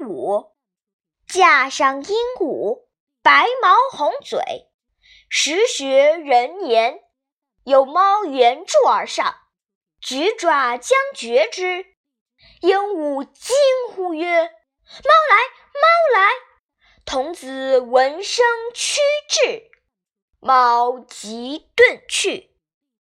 [0.00, 0.52] 午，
[1.26, 2.86] 架上鹦鹉，
[3.22, 4.40] 白毛红嘴。
[5.28, 7.00] 时学人言，
[7.64, 9.34] 有猫沿柱而上，
[10.00, 11.86] 举爪将绝之。
[12.60, 13.56] 鹦鹉惊
[13.94, 15.36] 呼曰：“猫来，
[15.74, 16.30] 猫来！”
[17.06, 19.70] 童子闻声趋至，
[20.38, 22.51] 猫即遁去。